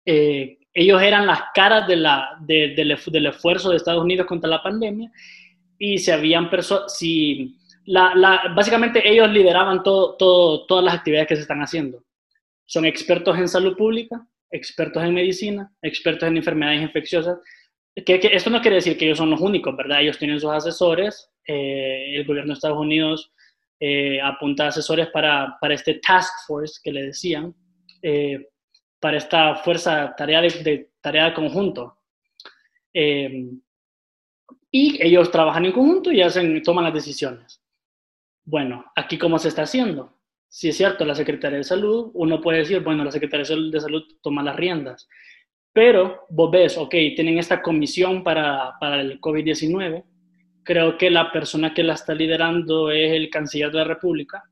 [0.05, 4.63] Eh, ellos eran las caras de la, del, del, esfuerzo de Estados Unidos contra la
[4.63, 5.11] pandemia
[5.77, 6.49] y se habían
[6.87, 12.03] si la, la, básicamente ellos lideraban todo, todo, todas las actividades que se están haciendo.
[12.65, 17.37] Son expertos en salud pública, expertos en medicina, expertos en enfermedades infecciosas,
[17.95, 20.01] que, esto no quiere decir que ellos son los únicos, ¿verdad?
[20.01, 23.31] Ellos tienen sus asesores, eh, el gobierno de Estados Unidos
[23.85, 27.53] eh, apunta asesores para, para, este task force que le decían,
[28.01, 28.47] eh,
[28.97, 31.97] para esta fuerza, tarea de, tarea de conjunto.
[34.71, 37.61] y ellos trabajan en conjunto y hacen, toman las decisiones.
[38.45, 40.17] bueno, aquí cómo se está haciendo.
[40.47, 44.03] Si es cierto, la Secretaría de Salud, uno puede decir, bueno, la Secretaría de Salud
[44.21, 45.09] toma las riendas,
[45.73, 50.05] pero vos ves, ok, tienen esta comisión para, para el COVID-19,
[50.63, 54.43] creo que la persona que la está liderando es el canciller de la República,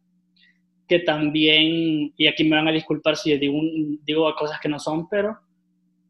[0.88, 3.60] que también, y aquí me van a disculpar si digo,
[4.04, 5.38] digo cosas que no son, pero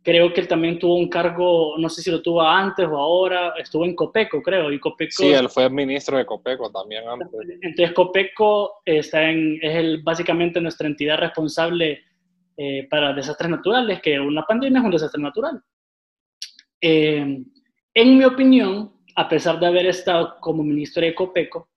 [0.03, 3.53] creo que él también tuvo un cargo, no sé si lo tuvo antes o ahora,
[3.59, 5.11] estuvo en Copeco, creo, y Copeco...
[5.11, 7.29] Sí, él fue ministro de Copeco también antes.
[7.61, 12.01] Entonces Copeco está en, es el, básicamente nuestra entidad responsable
[12.57, 15.61] eh, para desastres naturales, que una pandemia es un desastre natural.
[16.81, 17.43] Eh,
[17.93, 21.69] en mi opinión, a pesar de haber estado como ministro de Copeco,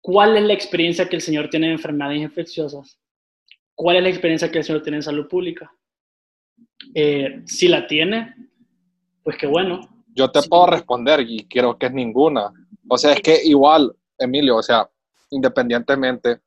[0.00, 2.98] ¿cuál es la experiencia que el señor tiene en enfermedades infecciosas?
[3.74, 5.70] ¿Cuál es la experiencia que el señor tiene en salud pública?
[6.94, 8.34] Eh, si la tiene,
[9.22, 9.80] pues qué bueno.
[10.14, 12.52] Yo te puedo responder y creo que es ninguna.
[12.88, 14.88] O sea, es que igual, Emilio, o sea,
[15.30, 16.40] independientemente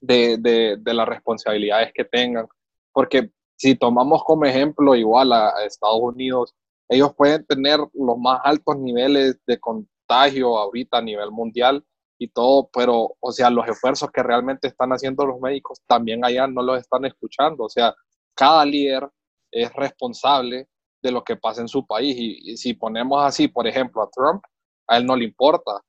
[0.00, 2.48] de, de, de las responsabilidades que tengan,
[2.92, 6.54] porque si tomamos como ejemplo igual a Estados Unidos,
[6.88, 11.84] ellos pueden tener los más altos niveles de contagio ahorita a nivel mundial
[12.18, 16.46] y todo, pero, o sea, los esfuerzos que realmente están haciendo los médicos también allá
[16.46, 17.64] no los están escuchando.
[17.64, 17.94] O sea,
[18.34, 19.08] cada líder
[19.50, 20.68] es responsable
[21.02, 22.16] de lo que pasa en su país.
[22.18, 24.42] Y, si ponemos así, por ejemplo, a Trump,
[24.86, 25.82] a él no le importa.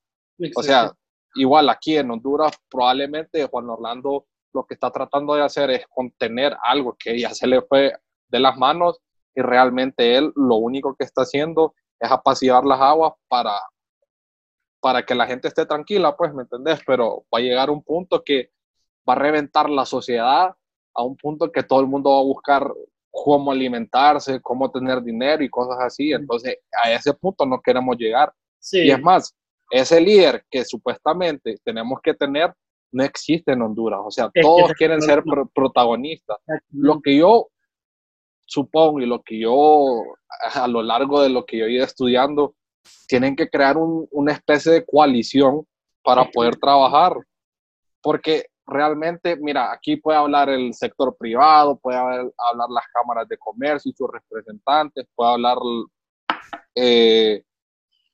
[0.54, 0.92] O sea,
[1.34, 6.56] igual aquí en Honduras, probablemente Juan Orlando lo que está tratando de hacer es contener
[6.62, 7.92] algo que ya se le fue
[8.28, 8.98] de las manos
[9.38, 13.52] y realmente él lo único que está haciendo es apaciguar las aguas para,
[14.80, 16.80] para que la gente esté tranquila, pues, ¿me entendés?
[16.84, 18.50] Pero va a llegar un punto que
[19.08, 20.52] va a reventar la sociedad
[20.92, 22.68] a un punto que todo el mundo va a buscar
[23.12, 26.10] cómo alimentarse, cómo tener dinero y cosas así.
[26.12, 28.32] Entonces, a ese punto no queremos llegar.
[28.72, 29.36] Y es más,
[29.70, 32.52] ese líder que supuestamente tenemos que tener
[32.90, 34.00] no existe en Honduras.
[34.02, 35.22] O sea, todos quieren ser
[35.54, 36.38] protagonistas.
[36.72, 37.50] Lo que yo
[38.48, 40.02] supongo, y lo que yo,
[40.54, 42.54] a lo largo de lo que yo he ido estudiando,
[43.06, 45.66] tienen que crear una especie de coalición
[46.02, 47.14] para poder trabajar.
[48.00, 53.90] Porque realmente, mira, aquí puede hablar el sector privado, puede hablar las cámaras de comercio
[53.90, 55.58] y sus representantes, puede hablar
[56.74, 57.42] eh,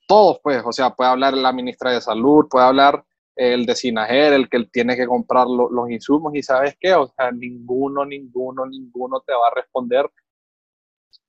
[0.08, 3.04] todos, pues, o sea, puede hablar la ministra de Salud, puede hablar
[3.36, 7.30] el de Sinajer, el que tiene que comprar los insumos y sabes qué, o sea,
[7.32, 10.08] ninguno, ninguno, ninguno te va a responder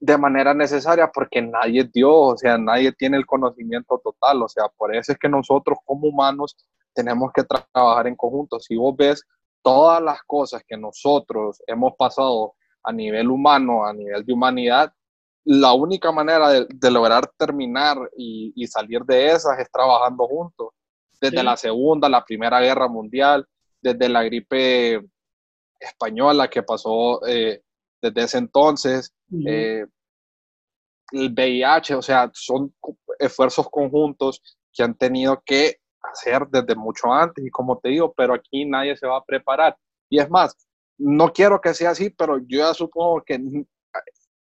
[0.06, 4.48] de manera necesaria porque nadie es Dios, o sea, nadie tiene el conocimiento total, o
[4.48, 6.56] sea, por eso es que nosotros como humanos
[6.94, 8.60] tenemos que trabajar en conjunto.
[8.60, 9.24] Si vos ves
[9.63, 14.94] todas las cosas que nosotros hemos pasado a nivel humano, a nivel de humanidad,
[15.44, 20.70] la única manera de, lograr terminar y, salir de esas es trabajando juntos.
[21.20, 23.48] Desde la Segunda, la Primera Guerra Mundial,
[23.82, 25.02] desde la gripe
[25.80, 27.62] española que pasó eh,
[28.12, 29.13] desde ese entonces,
[29.48, 29.86] eh,
[31.12, 32.74] el VIH, o sea, son
[33.20, 34.41] esfuerzos conjuntos
[34.74, 38.96] que han tenido que hacer desde mucho antes y como te digo, pero aquí nadie
[38.98, 39.78] se va a preparar.
[40.10, 40.56] Y es más,
[40.98, 43.39] no quiero que sea así, pero yo ya supongo que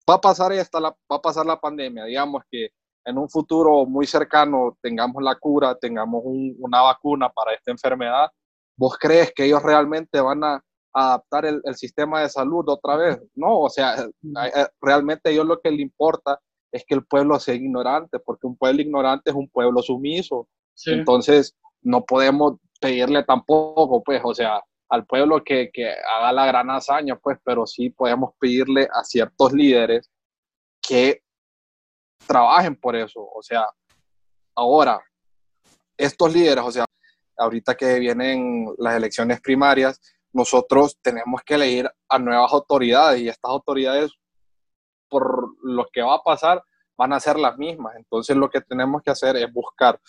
[0.10, 2.70] va a pasar esta, la, va a pasar la pandemia, digamos que
[3.04, 8.30] en un futuro muy cercano tengamos la cura, tengamos una vacuna para esta enfermedad,
[8.78, 13.21] ¿vos crees que ellos realmente van a adaptar el, el, sistema de salud otra vez.
[13.36, 13.95] No, o sea,
[14.82, 16.39] realmente a ellos lo que le importa
[16.71, 20.47] es que el pueblo sea ignorante, porque un pueblo ignorante es un pueblo sumiso.
[20.86, 26.69] Entonces, no podemos pedirle tampoco, pues, o sea, al pueblo que, que, haga la gran
[26.69, 30.10] hazaña, pues, pero sí podemos pedirle a ciertos líderes
[30.82, 31.21] que
[32.25, 33.21] trabajen por eso.
[33.21, 33.65] O sea,
[34.56, 35.01] ahora,
[35.97, 36.86] estos líderes, o sea,
[37.38, 39.99] ahorita que vienen las elecciones primarias,
[40.34, 44.12] nosotros tenemos que elegir a nuevas autoridades y estas autoridades,
[45.10, 46.63] por lo que va a pasar,
[46.98, 47.96] van a ser las mismas.
[47.96, 50.00] Entonces lo que tenemos que hacer es buscar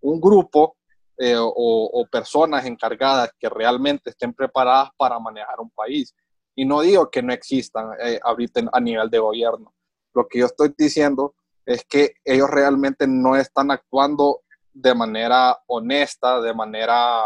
[0.00, 0.76] un grupo
[1.18, 6.14] eh, o, personas encargadas que realmente estén preparadas para manejar un país.
[6.54, 9.74] Y no digo que no existan eh, ahorita a nivel de gobierno.
[10.14, 11.34] Lo que yo estoy diciendo
[11.66, 17.22] es que ellos realmente no están actuando de manera honesta, de manera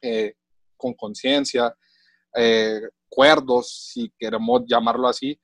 [0.00, 0.34] eh,
[0.76, 1.74] con conciencia,
[2.34, 5.38] eh, cuerdos, si queremos llamarlo así,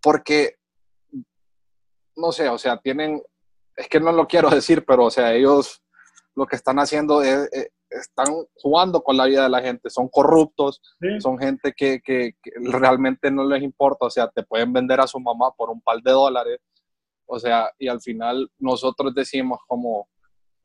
[0.00, 0.56] porque,
[2.16, 3.22] no sé, o sea, tienen,
[3.76, 5.82] es que no lo quiero decir, pero, o sea, ellos
[6.34, 10.08] lo que están haciendo es, eh, están jugando con la vida de la gente, son
[10.08, 10.80] corruptos,
[11.20, 15.18] son gente que, que, realmente no les importa, o sea, te pueden vender a su
[15.20, 16.58] mamá por un par de dólares,
[17.26, 20.08] o sea, y al final nosotros decimos como,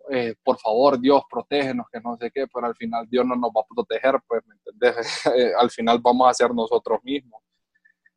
[0.09, 3.51] eh, por favor, Dios, protégenos, que no sé qué, pero al final Dios no nos
[3.51, 5.21] va a proteger, pues, ¿me entendés?
[5.59, 7.41] al final vamos a ser nosotros mismos.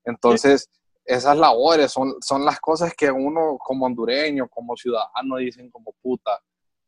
[0.04, 0.70] Entonces,
[1.04, 6.40] esas labores son, son las cosas que uno como hondureño, como ciudadano, dicen como puta,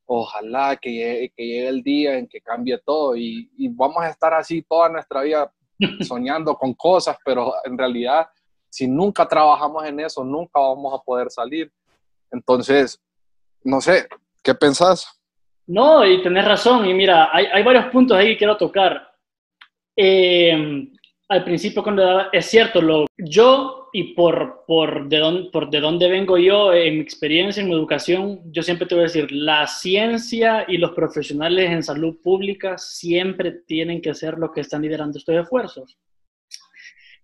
[0.06, 4.08] ojalá que llegue, que llegue el día en que cambie todo y, y vamos a
[4.08, 5.52] estar así toda nuestra vida
[6.06, 8.28] soñando con cosas, pero en realidad,
[8.70, 11.72] si nunca trabajamos en eso, nunca vamos a poder salir.
[12.30, 13.00] Entonces,
[13.62, 14.08] no sé,
[14.46, 15.20] ¿qué pensás?
[15.66, 16.86] No, y tenés razón.
[16.86, 19.10] Y mira, hay, hay varios puntos ahí que quiero tocar.
[19.96, 20.88] Eh,
[21.28, 26.08] al principio, cuando es cierto, lo, yo y por, por, de dónde, por de dónde
[26.08, 29.66] vengo yo, en mi experiencia, en mi educación, yo siempre te voy a decir, la
[29.66, 35.18] ciencia y los profesionales en salud pública siempre tienen que ser los que están liderando
[35.18, 35.98] estos esfuerzos.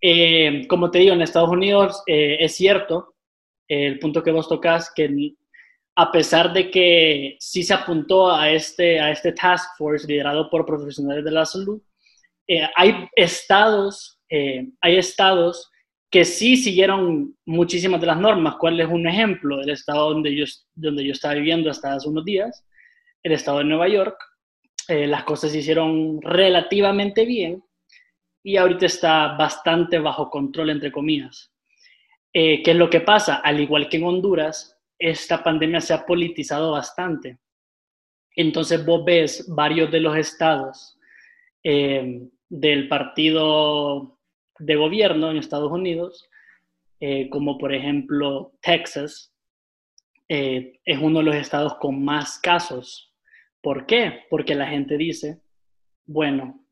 [0.01, 3.15] Eh, como te digo, en Estados Unidos eh, es cierto
[3.69, 5.09] el punto que vos tocas, que
[5.95, 10.65] a pesar de que sí se apuntó a este, a este task force liderado por
[10.65, 11.81] profesionales de la salud,
[12.49, 15.71] eh, hay estados, eh, hay estados
[16.11, 18.57] que sí siguieron muchísimas de las normas.
[18.59, 19.61] ¿Cuál es un ejemplo?
[19.61, 22.67] El estado donde yo, donde yo estaba viviendo hasta hace unos días,
[23.23, 24.17] el estado de Nueva York,
[24.89, 27.63] eh, las cosas se hicieron relativamente bien
[28.43, 31.51] y ahorita está bastante bajo control, entre comillas.
[32.35, 33.37] ¿Qué es lo que pasa?
[33.37, 34.72] Al igual que en Honduras,
[35.03, 37.39] esta pandemia se ha politizado bastante.
[38.37, 40.99] Entonces vos ves varios de los estados
[41.65, 44.19] eh, del partido
[44.59, 46.31] de gobierno en Estados Unidos,
[47.01, 49.35] eh, como por ejemplo Texas,
[50.29, 53.13] eh, es uno de los estados con más casos.
[53.61, 54.21] ¿Por qué?
[54.31, 55.41] Porque la gente dice,
[56.07, 56.65] bueno,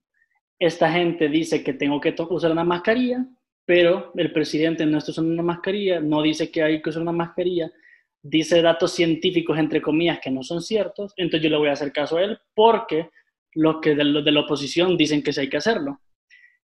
[0.58, 3.26] esta gente dice que tengo que usar una mascarilla,
[3.64, 7.12] pero el presidente no está usando una mascarilla, no dice que hay que usar una
[7.12, 7.72] mascarilla,
[8.22, 11.92] dice datos científicos, entre comillas, que no son ciertos, entonces yo le voy a hacer
[11.92, 13.10] caso a él porque
[13.54, 16.00] los que de, la oposición dicen que sí hay que hacerlo.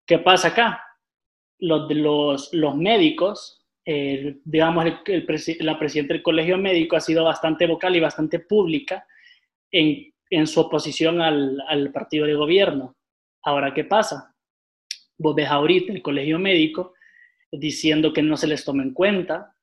[0.05, 0.83] ¿Qué pasa acá?
[1.59, 5.25] Los, médicos, digamos, el,
[5.59, 9.05] la presidenta del colegio médico ha sido bastante vocal y bastante pública
[9.71, 12.95] en, en su oposición al, al, partido de gobierno.
[13.43, 14.35] Ahora, ¿qué pasa?
[15.17, 16.93] Vos ves ahorita el colegio médico
[17.51, 19.55] diciendo que no se les toma en cuenta,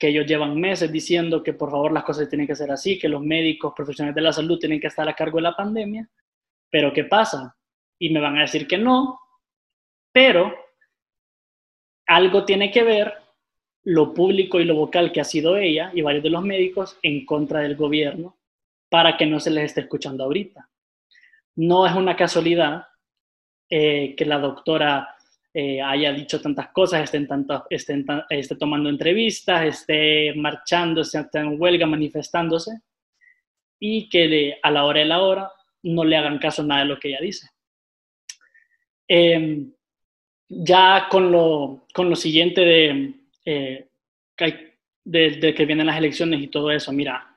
[0.00, 3.06] que ellos llevan meses diciendo que por favor las cosas tienen que ser así, que
[3.06, 6.08] los médicos profesionales de la salud tienen que estar a cargo de la pandemia,
[6.70, 7.54] pero ¿qué pasa?
[7.98, 9.20] Y me van a decir que no,
[10.10, 10.54] pero
[12.06, 13.12] algo tiene que ver
[13.84, 17.26] lo público y lo vocal que ha sido ella y varios de los médicos en
[17.26, 18.38] contra del gobierno
[18.88, 20.66] para que no se les esté escuchando ahorita.
[21.56, 22.86] No es una casualidad
[23.68, 25.14] eh, que la doctora
[25.52, 31.60] eh, haya dicho tantas cosas, esté, tanto, esté, esté, tomando entrevistas, esté marchando, esté en
[31.60, 32.80] huelga, manifestándose,
[33.78, 35.50] y que a la hora de la hora
[35.82, 37.48] no le hagan caso nada de lo que ella dice.
[39.08, 39.72] Em,
[40.48, 43.88] ya con lo, con lo siguiente de, eh,
[45.04, 47.36] de, que vienen las elecciones y todo eso, mira,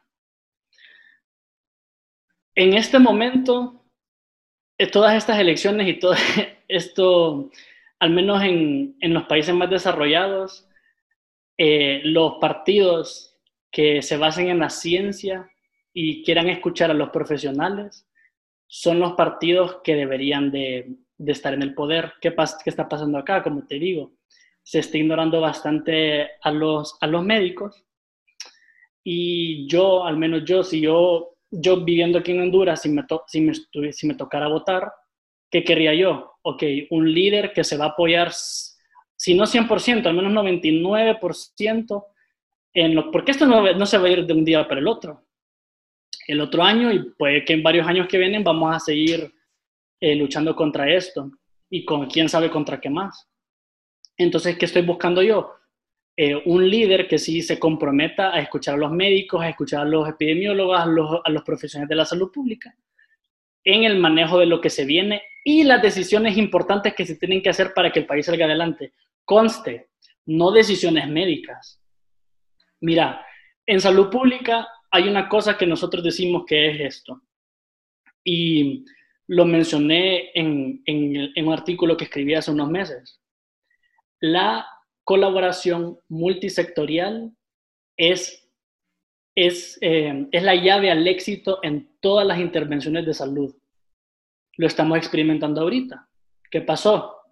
[2.56, 3.86] en este momento,
[4.78, 6.13] eh, todas estas elecciones y todo
[6.67, 7.49] esto,
[8.03, 10.67] al menos en, en los países más desarrollados,
[11.57, 13.39] eh, los partidos
[13.71, 15.49] que se basen en la ciencia
[15.93, 18.05] y quieran escuchar a los profesionales,
[18.67, 22.11] son los partidos que deberían de, estar en el poder.
[22.19, 23.41] ¿Qué, ¿Qué está pasando acá?
[23.41, 24.11] Como te digo,
[24.61, 27.85] se está ignorando bastante a los, a los médicos.
[29.01, 33.39] Y yo, al menos yo, si yo, yo viviendo aquí en Honduras, si me, si
[33.39, 33.53] me,
[33.93, 34.91] si me tocara votar,
[35.53, 36.33] ¿qué querría yo?
[36.41, 42.05] Ok, un líder que se va a apoyar, si no 100%, al menos 99%
[42.73, 44.87] en lo, porque esto no, no se va a ir de un día para el
[44.87, 45.23] otro
[46.27, 49.33] el otro año y puede que en varios años que vienen vamos a seguir
[49.99, 51.31] eh, luchando contra esto
[51.69, 53.29] y con quién sabe contra qué más.
[54.17, 55.53] Entonces, ¿qué estoy buscando yo?
[56.15, 59.85] Eh, un líder que sí se comprometa a escuchar a los médicos, a escuchar a
[59.85, 62.75] los epidemiólogos, a los, a los profesionales de la salud pública
[63.63, 67.41] en el manejo de lo que se viene y las decisiones importantes que se tienen
[67.41, 68.94] que hacer para que el país salga adelante.
[69.25, 69.90] Conste,
[70.25, 71.81] no decisiones médicas.
[72.81, 73.25] Mira,
[73.65, 77.21] en salud pública hay una cosa que nosotros decimos que es esto.
[78.23, 78.85] Y
[79.27, 83.21] lo mencioné en, en, un artículo que escribí hace unos meses.
[84.19, 84.67] La
[85.04, 87.31] colaboración multisectorial
[87.98, 88.50] es,
[89.35, 93.56] es, eh, es la llave al éxito en todas las intervenciones de salud.
[94.58, 96.08] Lo estamos experimentando ahorita.
[96.49, 97.23] ¿Qué pasó?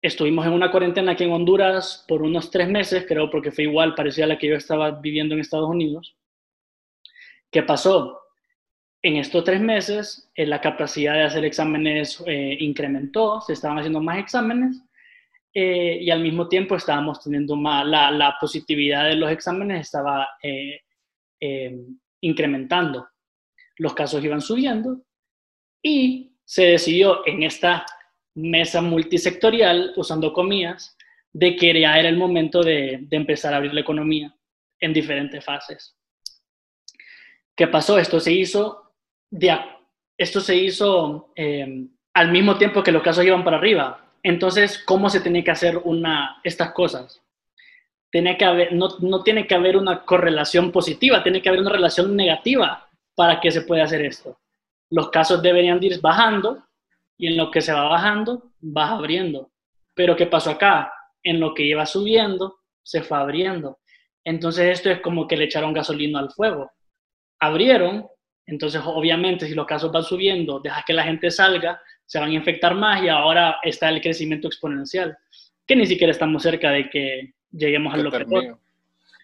[0.00, 3.94] Estuvimos en una cuarentena aquí en Honduras por unos tres meses, creo, porque fue igual,
[3.94, 6.16] parecía la que yo estaba viviendo en Estados Unidos.
[7.50, 8.20] ¿Qué pasó?
[9.02, 14.00] En estos tres meses, eh, la capacidad de hacer exámenes eh, incrementó, se estaban haciendo
[14.00, 14.82] más exámenes
[15.52, 20.26] eh, y al mismo tiempo estábamos teniendo más, la, la positividad de los exámenes estaba
[22.20, 23.08] incrementando.
[23.76, 25.02] Los casos iban subiendo
[25.82, 27.84] y se decidió en esta
[28.34, 30.96] mesa multisectorial, usando comillas,
[31.32, 34.34] de que ya era el momento de, empezar a abrir la economía
[34.80, 35.94] en diferentes fases.
[37.56, 37.98] ¿Qué pasó?
[37.98, 38.92] Esto se hizo,
[39.30, 39.58] de,
[40.16, 44.04] esto se hizo eh, al mismo tiempo que los casos iban para arriba.
[44.22, 47.20] Entonces, ¿cómo se tiene que hacer una, estas cosas?
[48.10, 52.16] Tiene que no, no tiene que haber una correlación positiva, tiene que haber una relación
[52.16, 54.38] negativa para que se pueda hacer esto.
[54.90, 56.64] Los casos deberían ir bajando
[57.16, 59.50] y en lo que se va bajando, va abriendo.
[59.94, 60.92] Pero ¿qué pasó acá?
[61.22, 63.78] En lo que iba subiendo, se fue abriendo.
[64.24, 66.70] Entonces esto es como que le echaron gasolina al fuego.
[67.40, 68.06] Abrieron,
[68.46, 72.34] entonces obviamente si los casos van subiendo, deja que la gente salga, se van a
[72.34, 75.16] infectar más y ahora está el crecimiento exponencial,
[75.66, 78.24] que ni siquiera estamos cerca de que lleguemos a lo que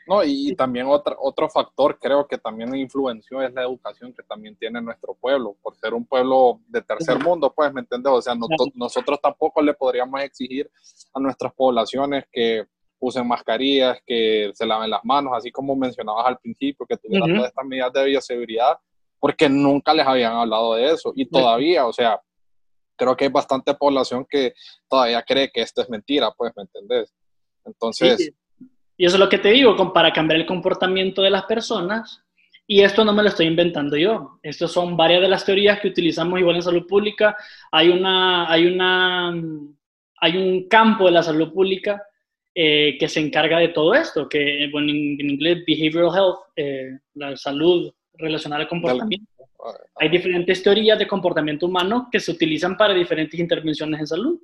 [0.06, 4.54] no, y también otro, otro factor creo que también influenció es la educación que también
[4.56, 8.12] tiene nuestro pueblo, por ser un pueblo de tercer mundo, pues, ¿me entiendes?
[8.12, 8.34] O sea,
[8.74, 10.70] nosotros tampoco le podríamos exigir
[11.14, 12.66] a nuestras poblaciones que
[12.98, 17.48] usen mascarillas, que se laven las manos, así como mencionabas al principio, que tuvieran todas
[17.48, 18.78] estas medidas de bioseguridad,
[19.18, 21.12] porque nunca les habían hablado de eso.
[21.14, 22.20] Y todavía, o sea,
[22.96, 24.54] creo que hay bastante población que
[24.88, 27.14] todavía cree que esto es mentira, pues, ¿me entendés?
[27.64, 28.30] Entonces...
[28.96, 32.22] Y eso es lo que te digo, para cambiar el comportamiento de las personas.
[32.66, 34.38] Y esto no me lo estoy inventando yo.
[34.42, 37.36] Estas son varias de las teorías que utilizamos igual en salud pública.
[37.70, 39.34] Hay, una, hay, una,
[40.20, 42.02] hay un campo de la salud pública
[42.54, 47.36] eh, que se encarga de todo esto, que bueno, en, inglés behavioral health, eh, la
[47.36, 49.26] salud relacionada al comportamiento.
[49.96, 54.40] Hay diferentes teorías de comportamiento humano que se utilizan para diferentes intervenciones en salud.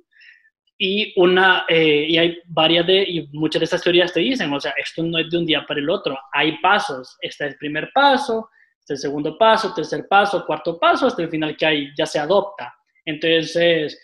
[0.83, 4.59] Y, una, eh, y hay varias de, y muchas de estas teorías te dicen, o
[4.59, 7.57] sea, esto no es de un día para el otro, hay pasos, este es el
[7.57, 8.49] primer paso,
[8.91, 12.73] el segundo paso, tercer paso, cuarto paso, hasta el final que hay, ya se adopta.
[13.05, 13.99] Entonces,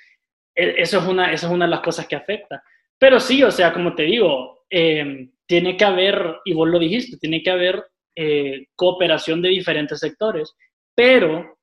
[0.55, 2.63] e, eso es una, eso es una de las cosas que afecta.
[2.97, 7.17] Pero sí, o sea, como te digo, eh, tiene que haber, y vos lo dijiste,
[7.17, 10.55] tiene que haber eh, cooperación de diferentes sectores,
[10.95, 11.57] pero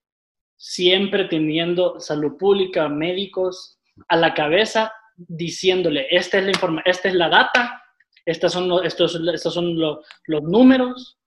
[0.56, 7.14] siempre teniendo salud pública, médicos a la cabeza diciéndole, esta es la, informa esta es
[7.14, 7.82] la data,
[8.24, 11.18] estos son, estos, estos son los, los números,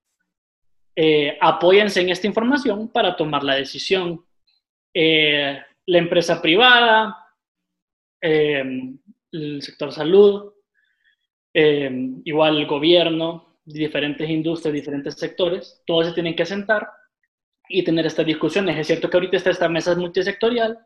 [0.95, 4.25] eh, apóyense en esta información para tomar la decisión.
[4.93, 7.15] Eh, la empresa privada,
[8.21, 8.63] eh,
[9.31, 10.53] el sector salud,
[11.53, 11.89] eh,
[12.25, 16.87] igual el gobierno, diferentes industrias, diferentes sectores, todos se tienen que sentar
[17.69, 18.77] y tener estas discusiones.
[18.77, 20.77] Es cierto que ahorita está esta mesa multisectorial,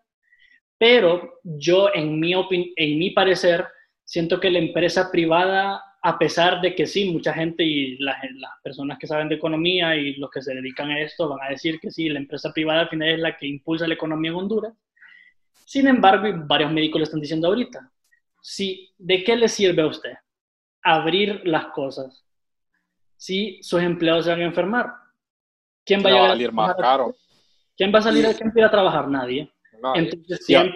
[0.81, 3.67] pero yo, en mi, en mi parecer,
[4.03, 8.17] siento que la empresa privada, a pesar de que sí, mucha gente y las,
[8.63, 11.79] personas que saben de economía y los que se dedican a esto van a decir
[11.79, 14.73] que sí, la empresa privada al final es la que impulsa la economía en Honduras.
[15.65, 17.91] Sin embargo, y varios médicos lo están diciendo ahorita,
[18.41, 20.13] sí, ¿de qué le sirve a usted
[20.81, 22.25] abrir las cosas
[23.17, 24.87] si sus empleados se van a enfermar?
[25.85, 27.15] ¿Quién va a, salir más caro?
[27.77, 29.07] ¿Quién va a salir a trabajar?
[29.07, 29.47] Nadie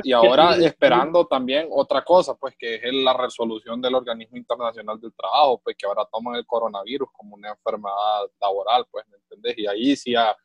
[0.04, 5.14] y, ahora esperando también otra cosa, pues que es la resolución del Organismo Internacional del
[5.14, 9.58] Trabajo, pues que ahora toman el coronavirus como una enfermedad laboral, pues, ¿me entendés?
[9.58, 10.36] Y ahí sí va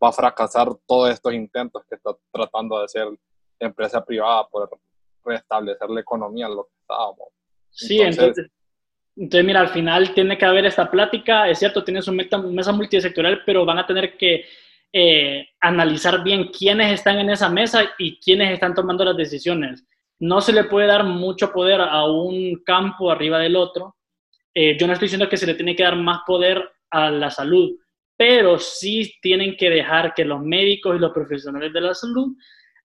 [0.00, 4.68] a fracasar todos estos intentos que está tratando de hacer la empresa privada por
[5.24, 7.28] restablecer la economía en lo que estábamos.
[7.70, 8.50] Sí, entonces,
[9.16, 13.42] entonces, mira, al final tiene que haber esta plática, es cierto, tiene su mesa multisectorial,
[13.46, 14.44] pero van a tener que
[14.92, 19.84] eh, analizar bien quiénes están en esa mesa y quiénes están tomando las decisiones.
[20.18, 23.96] No se le puede dar mucho poder a un campo arriba del otro.
[24.54, 27.30] Eh, yo no estoy diciendo que se le tiene que dar más poder a la
[27.30, 27.76] salud,
[28.16, 32.34] pero sí tienen que dejar que los médicos y los profesionales de la salud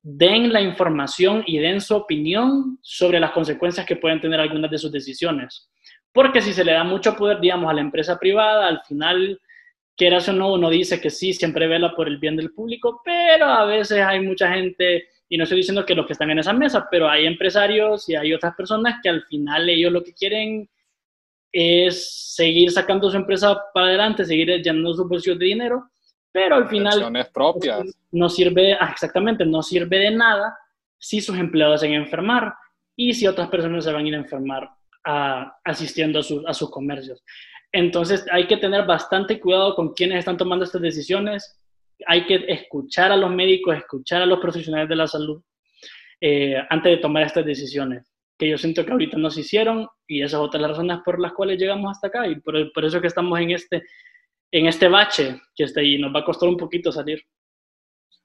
[0.04, 4.78] den la información y den su opinión sobre las consecuencias que pueden tener algunas de
[4.78, 5.70] sus decisiones.
[6.12, 9.40] Porque si se le da mucho poder, digamos, a la empresa privada, al final
[9.96, 13.46] quieras o no, uno dice que sí, siempre vela por el bien del público, pero
[13.46, 16.54] a veces hay mucha gente, y no estoy diciendo que los que están en esa
[16.54, 20.70] mesa, pero hay empresarios y hay otras personas que al final ellos lo que quieren
[21.52, 25.90] es seguir sacando su empresa para adelante, seguir llenando sus bolsillos de dinero,
[26.32, 27.94] pero al final propias.
[28.12, 30.58] no sirve, ah, exactamente, no sirve de nada
[30.98, 32.54] si sus empleados se van a enfermar
[32.96, 34.70] y si otras personas se van a ir a enfermar
[35.06, 37.22] ah, asistiendo a, a sus comercios.
[37.72, 41.62] Entonces hay que tener bastante cuidado con quienes están tomando estas decisiones
[42.08, 45.42] hay que escuchar a los médicos, escuchar a los profesionales de la salud
[46.20, 50.22] eh, antes de tomar estas decisiones, que yo siento que ahorita no se hicieron y
[50.22, 53.08] esas otras las razones por las cuales llegamos hasta acá y por, por, eso que
[53.08, 53.84] estamos en este,
[54.52, 57.24] en este bache que está ahí, nos va a costar un poquito salir.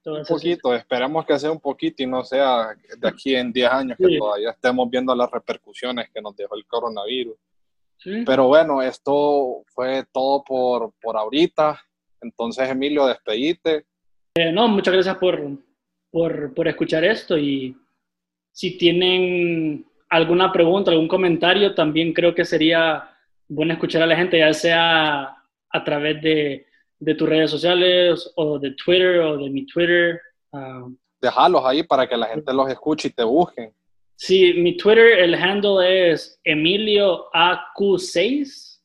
[0.05, 3.97] un poquito, esperemos que sea un poquito y no sea de aquí en 10 años
[3.97, 7.35] que todavía estemos viendo las repercusiones que nos dejó el coronavirus.
[8.03, 11.79] Pero bueno, esto fue todo por, por ahorita.
[12.21, 13.85] Entonces, Emilio, despedite.
[14.35, 15.41] Eh, no, muchas gracias por,
[16.11, 17.75] por, por, escuchar esto y
[18.51, 23.09] si tienen alguna pregunta, algún comentario, también creo que sería
[23.47, 25.37] bueno escuchar a la gente, ya sea
[25.69, 26.65] a través de,
[26.99, 30.21] de tus redes sociales o de Twitter o de mi Twitter.
[30.51, 33.73] Uh, Déjalos ahí para que la gente los escuche y te busquen.
[34.17, 38.81] Sí, mi Twitter, el handle es EmilioAQ6.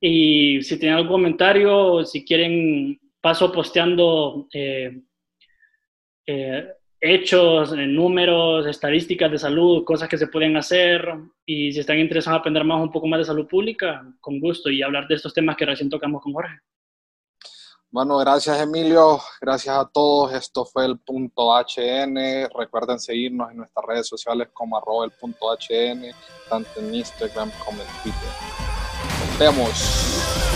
[0.00, 5.00] Y si tienen algún comentario, si quieren, paso posteando eh,
[6.26, 6.68] eh,
[7.00, 11.14] hechos, números, estadísticas de salud, cosas que se pueden hacer.
[11.46, 14.70] Y si están interesados en aprender más un poco más de salud pública, con gusto
[14.70, 16.58] y hablar de estos temas que recién tocamos con Jorge.
[17.90, 20.34] Bueno, gracias Emilio, gracias a todos.
[20.34, 22.48] Esto fue el punto HN.
[22.54, 26.14] Recuerden seguirnos en nuestras redes sociales como arroba el punto HN,
[26.50, 28.28] tanto en Instagram como en Twitter.
[29.30, 30.47] Nos vemos.